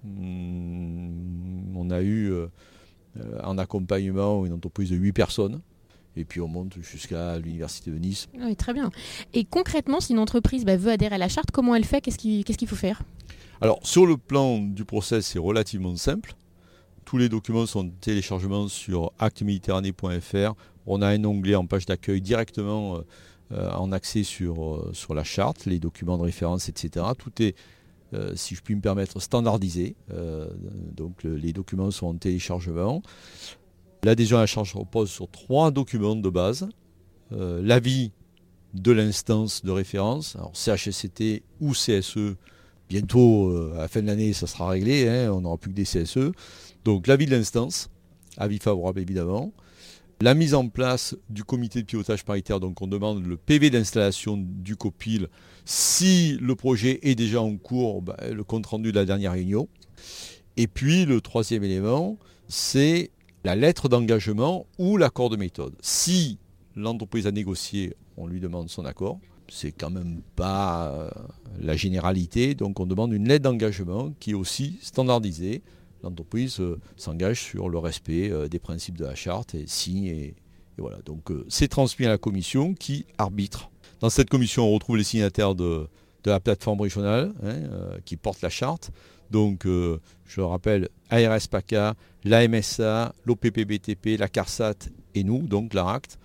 Hmm, 0.03 1.75
on 1.75 1.89
a 1.89 2.01
eu 2.01 2.31
en 3.43 3.57
accompagnement 3.57 4.45
une 4.45 4.53
entreprise 4.53 4.89
de 4.89 4.95
8 4.95 5.11
personnes. 5.11 5.61
Et 6.17 6.25
puis 6.25 6.41
on 6.41 6.47
monte 6.47 6.75
jusqu'à 6.81 7.39
l'Université 7.39 7.91
de 7.91 7.97
Nice. 7.97 8.27
Oui, 8.37 8.55
très 8.55 8.73
bien. 8.73 8.91
Et 9.33 9.45
concrètement, 9.45 9.99
si 9.99 10.11
une 10.11 10.19
entreprise 10.19 10.65
bah, 10.65 10.75
veut 10.75 10.91
adhérer 10.91 11.15
à 11.15 11.17
la 11.17 11.29
charte, 11.29 11.51
comment 11.51 11.73
elle 11.75 11.85
fait? 11.85 12.01
Qu'est-ce 12.01 12.17
qu'il 12.17 12.67
faut 12.67 12.75
faire? 12.75 13.01
Alors, 13.61 13.79
sur 13.83 14.05
le 14.05 14.17
plan 14.17 14.57
du 14.57 14.85
process, 14.85 15.25
c'est 15.25 15.39
relativement 15.39 15.95
simple. 15.95 16.35
Tous 17.05 17.17
les 17.17 17.29
documents 17.29 17.65
sont 17.65 17.89
téléchargements 17.89 18.67
sur 18.67 19.11
acteméditerranée.fr. 19.19 20.53
On 20.87 21.01
a 21.01 21.07
un 21.07 21.23
onglet 21.25 21.55
en 21.55 21.65
page 21.65 21.85
d'accueil 21.85 22.21
directement 22.21 22.95
euh, 22.95 23.01
euh, 23.51 23.69
en 23.71 23.91
accès 23.91 24.23
sur, 24.23 24.63
euh, 24.63 24.91
sur 24.93 25.13
la 25.13 25.23
charte, 25.23 25.65
les 25.65 25.79
documents 25.79 26.17
de 26.17 26.23
référence, 26.23 26.69
etc. 26.69 27.05
Tout 27.17 27.41
est, 27.41 27.55
euh, 28.13 28.33
si 28.35 28.55
je 28.55 28.61
puis 28.61 28.75
me 28.75 28.81
permettre, 28.81 29.19
standardisé. 29.19 29.95
donc 30.95 31.23
les 31.23 31.53
documents 31.53 31.91
sont 31.91 32.07
en 32.07 32.15
téléchargement. 32.15 33.01
L'adhésion 34.03 34.37
à 34.37 34.41
la 34.41 34.45
charge 34.47 34.73
repose 34.73 35.11
sur 35.11 35.29
trois 35.29 35.71
documents 35.71 36.15
de 36.15 36.29
base. 36.29 36.67
L'avis 37.31 38.11
de 38.73 38.91
l'instance 38.91 39.63
de 39.63 39.71
référence, 39.71 40.35
alors 40.35 40.51
CHSCT 40.55 41.43
ou 41.59 41.71
CSE, 41.71 42.35
bientôt 42.89 43.55
à 43.75 43.79
la 43.79 43.87
fin 43.87 44.01
de 44.01 44.07
l'année 44.07 44.33
ça 44.33 44.47
sera 44.47 44.69
réglé, 44.69 45.07
hein, 45.07 45.31
on 45.31 45.41
n'aura 45.41 45.57
plus 45.57 45.71
que 45.71 45.75
des 45.75 45.83
CSE. 45.85 46.31
Donc 46.83 47.07
l'avis 47.07 47.25
de 47.25 47.31
l'instance, 47.31 47.89
avis 48.37 48.59
favorable 48.59 48.99
évidemment. 48.99 49.53
La 50.21 50.35
mise 50.35 50.53
en 50.53 50.69
place 50.69 51.15
du 51.31 51.43
comité 51.43 51.81
de 51.81 51.87
pilotage 51.87 52.23
paritaire, 52.23 52.59
donc 52.59 52.79
on 52.83 52.85
demande 52.85 53.25
le 53.25 53.37
PV 53.37 53.71
d'installation 53.71 54.37
du 54.37 54.75
COPIL. 54.75 55.29
Si 55.65 56.37
le 56.39 56.55
projet 56.55 56.99
est 57.01 57.15
déjà 57.15 57.41
en 57.41 57.57
cours, 57.57 58.03
ben, 58.03 58.15
le 58.31 58.43
compte 58.43 58.67
rendu 58.67 58.91
de 58.91 58.99
la 58.99 59.05
dernière 59.05 59.31
réunion. 59.31 59.67
Et 60.57 60.67
puis 60.67 61.05
le 61.05 61.21
troisième 61.21 61.63
élément, 61.63 62.19
c'est 62.47 63.09
la 63.43 63.55
lettre 63.55 63.89
d'engagement 63.89 64.67
ou 64.77 64.95
l'accord 64.95 65.31
de 65.31 65.37
méthode. 65.37 65.73
Si 65.81 66.37
l'entreprise 66.75 67.25
a 67.25 67.31
négocié, 67.31 67.95
on 68.15 68.27
lui 68.27 68.39
demande 68.39 68.69
son 68.69 68.85
accord. 68.85 69.17
c'est 69.49 69.71
quand 69.71 69.89
même 69.89 70.21
pas 70.35 70.91
euh, 70.91 71.09
la 71.59 71.75
généralité. 71.75 72.53
Donc 72.53 72.79
on 72.79 72.85
demande 72.85 73.11
une 73.11 73.27
lettre 73.27 73.45
d'engagement 73.45 74.13
qui 74.19 74.31
est 74.31 74.35
aussi 74.35 74.77
standardisée. 74.83 75.63
L'entreprise 76.03 76.59
euh, 76.59 76.79
s'engage 76.97 77.41
sur 77.41 77.69
le 77.69 77.77
respect 77.77 78.31
des 78.49 78.59
principes 78.59 78.97
de 78.97 79.05
la 79.05 79.15
charte 79.15 79.55
et 79.55 79.67
signe. 79.67 80.05
Et, 80.05 80.35
voilà. 80.77 80.97
Donc 81.05 81.31
c'est 81.47 81.67
transmis 81.67 82.05
à 82.05 82.09
la 82.09 82.17
commission 82.17 82.73
qui 82.73 83.05
arbitre. 83.17 83.69
Dans 83.99 84.09
cette 84.09 84.29
commission, 84.29 84.67
on 84.67 84.73
retrouve 84.73 84.97
les 84.97 85.03
signataires 85.03 85.53
de, 85.53 85.87
la 86.25 86.39
plateforme 86.39 86.81
régionale 86.81 87.33
hein, 87.43 87.97
qui 88.05 88.15
porte 88.17 88.41
la 88.41 88.49
charte. 88.49 88.91
Donc, 89.29 89.63
je 89.65 89.99
le 90.37 90.45
rappelle, 90.45 90.89
ARS 91.09 91.47
PACA, 91.49 91.95
l'AMSA, 92.23 93.13
l'OPPBTP, 93.25 94.17
la 94.19 94.27
CARSAT 94.27 94.89
et 95.15 95.23
nous, 95.23 95.47
donc 95.47 95.73
l'ARACT. 95.73 96.17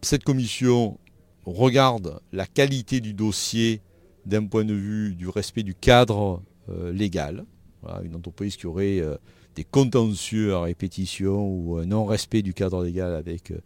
Cette 0.00 0.24
commission 0.24 0.98
regarde 1.44 2.20
la 2.32 2.46
qualité 2.46 3.00
du 3.00 3.14
dossier 3.14 3.80
d'un 4.26 4.46
point 4.46 4.64
de 4.64 4.74
vue 4.74 5.14
du 5.14 5.28
respect 5.28 5.62
du 5.62 5.74
cadre 5.74 6.42
euh, 6.68 6.92
légal. 6.92 7.44
Une 8.04 8.14
entreprise 8.14 8.56
qui 8.56 8.66
aurait 8.66 9.00
euh, 9.00 9.16
des 9.54 9.64
contentieux 9.64 10.54
à 10.54 10.62
répétition 10.62 11.46
ou 11.46 11.78
un 11.78 11.86
non-respect 11.86 12.42
du 12.42 12.54
cadre 12.54 12.84
légal 12.84 13.14
avec 13.14 13.50
euh, 13.50 13.58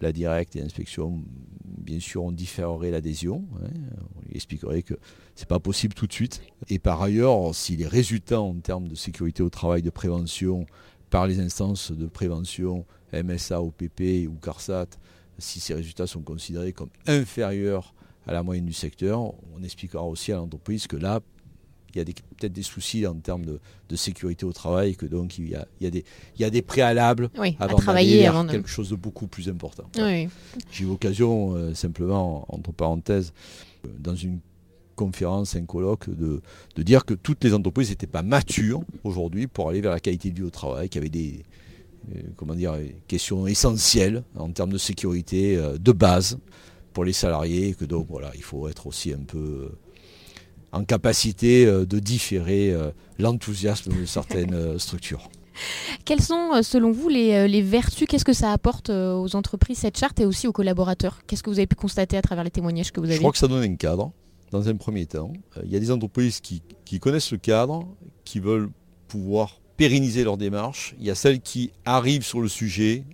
la 0.00 0.12
directe 0.12 0.56
et 0.56 0.60
l'inspection, 0.60 1.22
bien 1.64 2.00
sûr, 2.00 2.24
on 2.24 2.32
différerait 2.32 2.90
l'adhésion. 2.90 3.44
Hein. 3.62 3.70
on 4.16 4.28
lui 4.28 4.34
expliquerait 4.34 4.82
que 4.82 4.94
ce 5.36 5.42
n'est 5.42 5.46
pas 5.46 5.60
possible 5.60 5.94
tout 5.94 6.06
de 6.06 6.12
suite. 6.12 6.42
Et 6.68 6.78
par 6.78 7.00
ailleurs, 7.02 7.54
si 7.54 7.76
les 7.76 7.86
résultats 7.86 8.40
en 8.40 8.54
termes 8.54 8.88
de 8.88 8.96
sécurité 8.96 9.42
au 9.42 9.50
travail, 9.50 9.82
de 9.82 9.90
prévention, 9.90 10.66
par 11.08 11.26
les 11.26 11.40
instances 11.40 11.92
de 11.92 12.06
prévention, 12.06 12.84
MSA, 13.12 13.62
OPP 13.62 14.26
ou 14.28 14.34
CARSAT, 14.40 14.86
si 15.38 15.60
ces 15.60 15.74
résultats 15.74 16.06
sont 16.06 16.22
considérés 16.22 16.72
comme 16.72 16.90
inférieurs 17.06 17.94
à 18.26 18.32
la 18.32 18.42
moyenne 18.42 18.66
du 18.66 18.72
secteur, 18.72 19.20
on 19.54 19.62
expliquera 19.62 20.02
aussi 20.04 20.32
à 20.32 20.36
l'entreprise 20.36 20.86
que 20.86 20.96
là, 20.96 21.20
il 21.94 21.98
y 21.98 22.00
a 22.00 22.04
peut-être 22.04 22.52
des 22.52 22.62
soucis 22.62 23.06
en 23.06 23.14
termes 23.14 23.44
de, 23.44 23.60
sécurité 23.94 24.46
au 24.46 24.54
travail, 24.54 24.96
que 24.96 25.04
donc 25.04 25.36
il 25.36 25.50
y 25.50 25.54
a, 25.54 25.68
il 25.78 25.90
des, 25.90 26.02
il 26.38 26.46
y 26.46 26.50
des 26.50 26.62
préalables 26.62 27.28
avant 27.58 27.76
de 27.76 27.82
travailler 27.82 28.26
avant 28.26 28.46
quelque 28.46 28.68
chose 28.68 28.88
de 28.88 28.96
beaucoup 28.96 29.26
plus 29.26 29.50
important. 29.50 29.84
J'ai 30.70 30.84
eu 30.84 30.86
l'occasion, 30.86 31.54
euh, 31.54 31.74
simplement, 31.74 32.46
entre 32.48 32.72
parenthèses, 32.72 33.34
euh, 33.84 33.90
dans 34.00 34.16
une 34.16 34.40
conférence, 34.96 35.56
un 35.56 35.66
colloque, 35.66 36.08
de, 36.08 36.40
de 36.74 36.82
dire 36.82 37.04
que 37.04 37.12
toutes 37.12 37.44
les 37.44 37.52
entreprises 37.52 37.90
n'étaient 37.90 38.06
pas 38.06 38.22
matures 38.22 38.80
aujourd'hui 39.04 39.46
pour 39.46 39.68
aller 39.68 39.82
vers 39.82 39.92
la 39.92 40.00
qualité 40.00 40.30
de 40.30 40.36
vie 40.36 40.46
au 40.46 40.50
travail, 40.50 40.88
qu'il 40.88 41.02
y 41.02 41.02
avait 41.02 41.10
des, 41.10 41.42
euh, 42.16 42.22
comment 42.36 42.54
dire, 42.54 42.74
questions 43.08 43.46
essentielles 43.46 44.24
en 44.36 44.50
termes 44.52 44.72
de 44.72 44.78
sécurité 44.78 45.60
de 45.78 45.92
base 45.92 46.38
pour 46.94 47.04
les 47.04 47.12
salariés, 47.12 47.74
que 47.74 47.84
donc 47.84 48.06
voilà, 48.08 48.32
il 48.36 48.42
faut 48.42 48.68
être 48.68 48.86
aussi 48.86 49.12
un 49.12 49.24
peu 49.26 49.70
en 50.72 50.84
capacité 50.84 51.66
de 51.66 51.98
différer 51.98 52.74
l'enthousiasme 53.18 53.92
de 54.00 54.06
certaines 54.06 54.78
structures. 54.78 55.28
Quelles 56.04 56.22
sont, 56.22 56.62
selon 56.62 56.92
vous, 56.92 57.08
les, 57.08 57.62
vertus? 57.62 58.06
Qu'est-ce 58.08 58.24
que 58.24 58.32
ça 58.32 58.52
apporte 58.52 58.90
aux 58.90 59.36
entreprises, 59.36 59.78
cette 59.78 59.98
charte, 59.98 60.18
et 60.20 60.24
aussi 60.24 60.48
aux 60.48 60.52
collaborateurs? 60.52 61.20
Qu'est-ce 61.26 61.42
que 61.42 61.50
vous 61.50 61.58
avez 61.58 61.66
pu 61.66 61.76
constater 61.76 62.16
à 62.16 62.22
travers 62.22 62.44
les 62.44 62.50
témoignages 62.50 62.90
que 62.90 63.00
vous 63.00 63.06
avez 63.06 63.16
Je 63.16 63.20
crois 63.20 63.32
que 63.32 63.38
ça 63.38 63.48
donne 63.48 63.62
un 63.62 63.76
cadre, 63.76 64.12
dans 64.50 64.68
un 64.68 64.76
premier 64.76 65.06
temps. 65.06 65.32
Il 65.64 65.70
y 65.70 65.76
a 65.76 65.80
des 65.80 65.90
entreprises 65.90 66.40
qui, 66.40 66.62
qui 66.84 67.00
connaissent 67.00 67.32
le 67.32 67.38
cadre, 67.38 67.86
qui 68.24 68.40
veulent 68.40 68.70
pouvoir 69.08 69.60
pérenniser 69.76 70.24
leur 70.24 70.36
démarche. 70.36 70.94
Il 70.98 71.04
y 71.04 71.10
a 71.10 71.14
celles 71.14 71.40
qui 71.40 71.72
arrivent 71.84 72.24
sur 72.24 72.40
le 72.40 72.48
sujet 72.48 73.04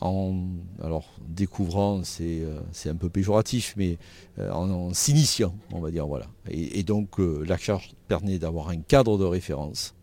en 0.00 0.34
alors 0.82 1.14
découvrant, 1.28 2.02
c'est 2.04 2.40
euh, 2.40 2.60
un 2.86 2.94
peu 2.94 3.10
péjoratif, 3.10 3.74
mais 3.76 3.98
euh, 4.38 4.50
en, 4.50 4.94
s'initiant, 4.94 5.54
on 5.72 5.80
va 5.80 5.90
dire 5.90 6.06
voilà. 6.06 6.26
Et, 6.48 6.82
donc 6.82 7.20
euh, 7.20 7.44
la 7.46 7.58
charge 7.58 7.92
permet 8.08 8.38
d'avoir 8.38 8.70
un 8.70 8.78
cadre 8.78 9.18
de 9.18 9.24
référence. 9.24 9.94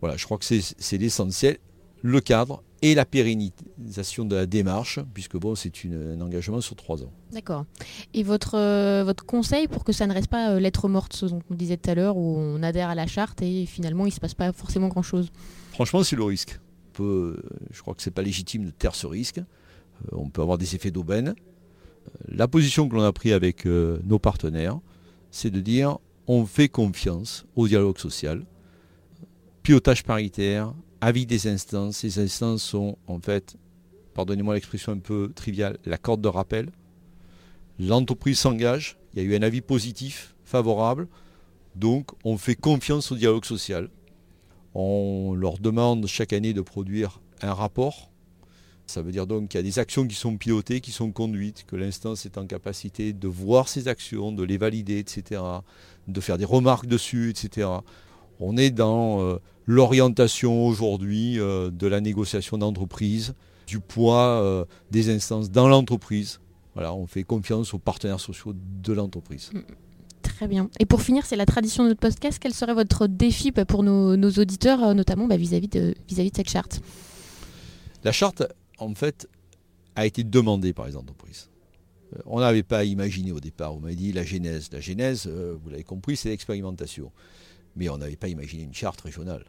Voilà, 0.00 0.16
je 0.16 0.24
crois 0.24 0.38
que 0.38 0.44
c'est 0.44 0.98
l'essentiel. 0.98 1.58
Le 2.02 2.22
cadre 2.22 2.62
et 2.82 2.94
la 2.94 3.04
pérennisation 3.04 4.24
de 4.24 4.34
la 4.34 4.46
démarche, 4.46 4.98
puisque 5.12 5.36
bon, 5.36 5.54
c'est 5.54 5.72
un 5.84 6.20
engagement 6.20 6.60
sur 6.60 6.76
trois 6.76 7.02
ans. 7.02 7.12
D'accord. 7.32 7.66
Et 8.14 8.22
votre, 8.22 8.56
euh, 8.56 9.04
votre 9.04 9.24
conseil 9.26 9.68
pour 9.68 9.84
que 9.84 9.92
ça 9.92 10.06
ne 10.06 10.14
reste 10.14 10.28
pas 10.28 10.52
euh, 10.52 10.60
lettre 10.60 10.88
morte, 10.88 11.12
ce 11.12 11.26
dont 11.26 11.42
on 11.50 11.54
disait 11.54 11.76
tout 11.76 11.90
à 11.90 11.94
l'heure, 11.94 12.16
où 12.16 12.38
on 12.38 12.62
adhère 12.62 12.88
à 12.88 12.94
la 12.94 13.06
charte 13.06 13.42
et 13.42 13.66
finalement 13.66 14.06
il 14.06 14.10
ne 14.10 14.14
se 14.14 14.20
passe 14.20 14.34
pas 14.34 14.52
forcément 14.52 14.88
grand-chose? 14.88 15.30
Franchement, 15.72 16.02
c'est 16.02 16.16
le 16.16 16.24
risque. 16.24 16.58
Euh, 16.98 17.40
je 17.70 17.80
crois 17.80 17.94
que 17.94 18.02
ce 18.02 18.08
n'est 18.08 18.14
pas 18.14 18.22
légitime 18.22 18.64
de 18.64 18.70
taire 18.70 18.94
ce 18.94 19.06
risque. 19.06 19.40
on 20.12 20.28
peut 20.28 20.42
avoir 20.42 20.58
des 20.58 20.74
effets 20.74 20.90
d'aubaine. 20.90 21.34
la 22.28 22.48
position 22.48 22.88
que 22.88 22.96
l'on 22.96 23.02
a 23.02 23.12
prise 23.12 23.32
avec 23.32 23.66
nos 23.66 24.18
partenaires, 24.18 24.80
c'est 25.30 25.50
de 25.50 25.60
dire 25.60 25.98
on 26.26 26.46
fait 26.46 26.68
confiance 26.68 27.44
au 27.56 27.68
dialogue 27.68 27.98
social, 27.98 28.44
pilotage 29.62 30.04
paritaire, 30.04 30.72
avis 31.00 31.26
des 31.26 31.48
instances. 31.48 31.98
Ces 31.98 32.18
instances 32.18 32.62
sont 32.62 32.98
en 33.06 33.18
fait, 33.20 33.56
pardonnez-moi 34.14 34.54
l'expression 34.54 34.92
un 34.92 34.98
peu 34.98 35.32
triviale, 35.34 35.78
la 35.84 35.98
corde 35.98 36.20
de 36.20 36.28
rappel. 36.28 36.70
L'entreprise 37.78 38.38
s'engage, 38.38 38.98
il 39.14 39.22
y 39.22 39.26
a 39.26 39.28
eu 39.28 39.36
un 39.36 39.42
avis 39.42 39.60
positif, 39.60 40.34
favorable, 40.44 41.08
donc 41.74 42.10
on 42.24 42.36
fait 42.36 42.54
confiance 42.54 43.10
au 43.10 43.16
dialogue 43.16 43.44
social. 43.44 43.88
On 44.74 45.34
leur 45.34 45.58
demande 45.58 46.06
chaque 46.06 46.32
année 46.32 46.52
de 46.52 46.60
produire 46.60 47.20
un 47.42 47.54
rapport. 47.54 48.10
Ça 48.86 49.02
veut 49.02 49.12
dire 49.12 49.26
donc 49.26 49.48
qu'il 49.48 49.58
y 49.58 49.60
a 49.60 49.62
des 49.62 49.78
actions 49.78 50.06
qui 50.06 50.16
sont 50.16 50.36
pilotées, 50.36 50.80
qui 50.80 50.90
sont 50.90 51.12
conduites, 51.12 51.64
que 51.66 51.76
l'instance 51.76 52.26
est 52.26 52.38
en 52.38 52.46
capacité 52.46 53.12
de 53.12 53.28
voir 53.28 53.68
ces 53.68 53.86
actions, 53.86 54.32
de 54.32 54.42
les 54.42 54.58
valider, 54.58 54.98
etc., 54.98 55.40
de 56.08 56.20
faire 56.20 56.38
des 56.38 56.44
remarques 56.44 56.86
dessus, 56.86 57.30
etc. 57.30 57.68
On 58.40 58.56
est 58.56 58.70
dans 58.70 59.20
euh, 59.20 59.38
l'orientation 59.66 60.66
aujourd'hui 60.66 61.38
euh, 61.38 61.70
de 61.70 61.86
la 61.86 62.00
négociation 62.00 62.58
d'entreprise, 62.58 63.34
du 63.66 63.78
poids 63.78 64.42
euh, 64.42 64.64
des 64.90 65.14
instances 65.14 65.50
dans 65.50 65.68
l'entreprise. 65.68 66.40
Voilà, 66.74 66.92
on 66.92 67.06
fait 67.06 67.22
confiance 67.22 67.74
aux 67.74 67.78
partenaires 67.78 68.18
sociaux 68.18 68.54
de 68.54 68.92
l'entreprise. 68.92 69.50
Très 70.40 70.48
bien. 70.48 70.70
Et 70.80 70.86
pour 70.86 71.02
finir, 71.02 71.26
c'est 71.26 71.36
la 71.36 71.44
tradition 71.44 71.84
de 71.84 71.90
notre 71.90 72.00
podcast. 72.00 72.38
Quel 72.40 72.54
serait 72.54 72.72
votre 72.72 73.06
défi 73.06 73.50
bah, 73.50 73.66
pour 73.66 73.82
nos, 73.82 74.30
auditeurs, 74.30 74.94
notamment 74.94 75.26
bah, 75.26 75.36
vis-à-vis 75.36 75.68
de, 75.68 75.94
cette 76.08 76.48
charte? 76.48 76.80
La 78.04 78.12
charte, 78.12 78.42
en 78.78 78.94
fait, 78.94 79.28
a 79.96 80.06
été 80.06 80.24
demandée 80.24 80.72
par 80.72 80.86
les 80.86 80.96
entreprises. 80.96 81.50
On 82.24 82.40
n'avait 82.40 82.62
pas 82.62 82.84
imaginé 82.84 83.32
au 83.32 83.40
départ. 83.40 83.74
On 83.74 83.80
m'a 83.80 83.92
dit 83.92 84.12
la 84.12 84.24
genèse. 84.24 84.70
La 84.72 84.80
genèse, 84.80 85.26
vous 85.26 85.68
l'avez 85.68 85.84
compris, 85.84 86.16
c'est 86.16 86.30
l'expérimentation 86.30 87.12
mais 87.76 87.88
on 87.88 87.98
n'avait 87.98 88.16
pas 88.16 88.28
imaginé 88.28 88.64
une 88.64 88.74
charte 88.74 89.00
régionale. 89.00 89.44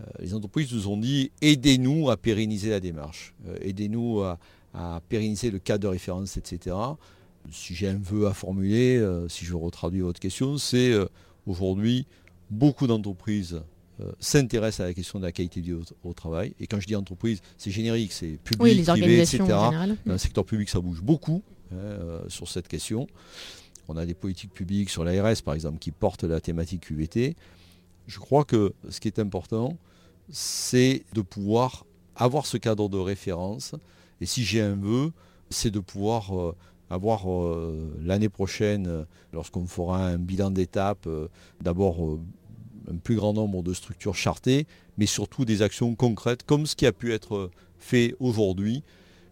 Euh, 0.00 0.04
les 0.18 0.34
entreprises 0.34 0.72
nous 0.72 0.88
ont 0.88 0.96
dit 0.96 1.30
aidez-nous 1.40 2.10
à 2.10 2.16
pérenniser 2.16 2.70
la 2.70 2.80
démarche, 2.80 3.34
euh, 3.46 3.56
aidez-nous 3.60 4.20
à, 4.20 4.38
pérenniser 5.08 5.50
le 5.50 5.58
cadre 5.58 5.84
de 5.84 5.88
référence, 5.88 6.36
etc. 6.36 6.76
Si 7.52 7.74
j'ai 7.74 7.88
un 7.88 7.98
vœu 7.98 8.26
à 8.26 8.34
formuler, 8.34 8.96
euh, 8.96 9.28
si 9.28 9.44
je 9.44 9.54
retraduis 9.54 10.00
votre 10.00 10.20
question, 10.20 10.58
c'est 10.58 10.92
aujourd'hui 11.46 12.06
beaucoup 12.50 12.86
d'entreprises 12.86 13.62
s'intéressent 14.20 14.80
à 14.84 14.88
la 14.88 14.94
question 14.94 15.18
de 15.18 15.24
la 15.24 15.32
qualité 15.32 15.62
de 15.62 15.66
vie 15.74 15.82
au, 16.04 16.12
travail. 16.12 16.54
Et 16.60 16.66
quand 16.66 16.78
je 16.78 16.86
dis 16.86 16.94
entreprise, 16.94 17.40
c'est 17.56 17.70
générique, 17.70 18.12
c'est 18.12 18.38
public, 18.44 18.84
privé, 18.84 19.20
etc. 19.20 19.38
Dans 19.46 19.96
le 20.04 20.18
secteur 20.18 20.44
public, 20.44 20.68
ça 20.68 20.80
bouge 20.80 21.00
beaucoup 21.00 21.42
hein, 21.72 22.20
sur 22.28 22.46
cette 22.46 22.68
question. 22.68 23.06
On 23.88 23.96
a 23.96 24.04
des 24.04 24.14
politiques 24.14 24.52
publiques 24.52 24.90
sur 24.90 25.04
l'ARS, 25.04 25.42
par 25.42 25.54
exemple, 25.54 25.78
qui 25.78 25.92
portent 25.92 26.24
la 26.24 26.40
thématique 26.40 26.88
QVT. 26.88 27.36
Je 28.06 28.18
crois 28.18 28.44
que 28.44 28.72
ce 28.88 29.00
qui 29.00 29.08
est 29.08 29.18
important, 29.18 29.76
c'est 30.30 31.04
de 31.14 31.22
pouvoir 31.22 31.86
avoir 32.14 32.46
ce 32.46 32.56
cadre 32.56 32.88
de 32.88 32.98
référence. 32.98 33.74
Et 34.20 34.26
si 34.26 34.44
j'ai 34.44 34.60
un 34.60 34.74
vœu, 34.74 35.12
c'est 35.50 35.70
de 35.70 35.80
pouvoir 35.80 36.54
euh, 36.90 36.94
avoir 36.94 37.30
euh, 37.30 37.96
l'année 38.02 38.28
prochaine, 38.28 39.06
lorsqu'on 39.32 39.66
fera 39.66 40.06
un 40.06 40.18
bilan 40.18 40.50
d'étape, 40.50 41.06
euh, 41.06 41.28
d'abord 41.60 42.18
un 42.90 42.96
plus 42.96 43.16
grand 43.16 43.32
nombre 43.32 43.62
de 43.62 43.74
structures 43.74 44.14
chartées, 44.14 44.66
mais 44.98 45.06
surtout 45.06 45.44
des 45.44 45.62
actions 45.62 45.94
concrètes, 45.94 46.44
comme 46.44 46.66
ce 46.66 46.76
qui 46.76 46.86
a 46.86 46.92
pu 46.92 47.12
être 47.12 47.50
fait 47.78 48.14
aujourd'hui. 48.20 48.82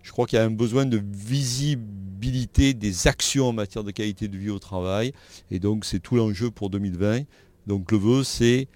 Je 0.03 0.13
crois 0.13 0.27
qu'il 0.27 0.39
y 0.39 0.43
a 0.43 0.45
un 0.45 0.51
besoin 0.51 0.85
de 0.85 1.03
visibilité 1.13 2.75
des 2.75 3.07
actions 3.07 3.49
en 3.49 3.53
matière 3.53 3.85
de 3.85 3.91
qualité 3.91 4.29
de 4.29 4.37
vie 4.37 4.51
au 4.51 4.59
travail. 4.59 5.13
Et 5.51 5.59
donc, 5.59 5.87
c'est 5.87 6.01
tout 6.01 6.17
l'enjeu 6.17 6.51
pour 6.51 6.69
2020. 6.69 7.23
Donc, 7.67 7.91
le 7.91 7.97
vœu, 7.97 8.25
c'est 8.25 8.69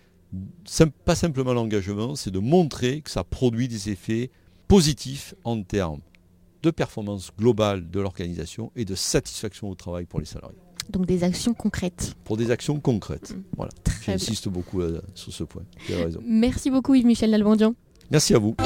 pas 1.05 1.15
simplement 1.15 1.53
l'engagement, 1.53 2.17
c'est 2.17 2.31
de 2.31 2.39
montrer 2.39 3.03
que 3.03 3.11
ça 3.11 3.25
produit 3.25 3.69
des 3.69 3.91
effets 3.91 4.31
positifs 4.69 5.35
en 5.45 5.63
termes 5.63 6.01
de 6.63 6.71
performance 6.71 7.31
globale 7.39 7.89
de 7.91 8.01
l'organisation 8.01 8.73
et 8.77 8.85
de 8.85 8.95
satisfaction 8.95 9.69
au 9.71 9.75
travail 9.75 10.07
pour 10.07 10.21
les 10.21 10.27
salariés. 10.27 10.59
Donc 10.91 11.07
des 11.07 11.23
actions 11.23 11.55
concrètes. 11.55 12.15
Pour 12.25 12.37
des 12.37 12.51
actions 12.51 12.81
concrètes. 12.81 13.35
Mm. 13.35 13.43
Voilà. 13.57 13.73
J'insiste 14.05 14.49
beaucoup 14.49 14.81
euh, 14.81 15.01
sur 15.15 15.33
ce 15.33 15.45
point. 15.45 15.63
Merci 16.25 16.71
beaucoup 16.71 16.95
Yves-Michel 16.95 17.31
Nalbandian. 17.31 17.75
Merci 18.11 18.35
à 18.35 18.39
vous. 18.39 18.57